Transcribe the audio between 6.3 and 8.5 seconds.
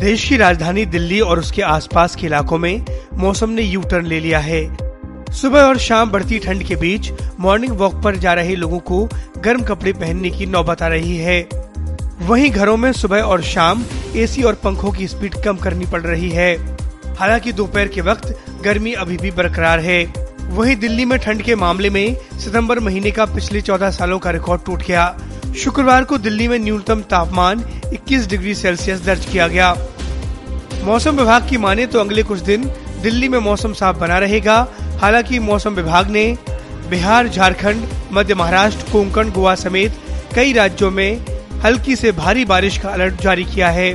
ठंड के बीच morning walk पर जा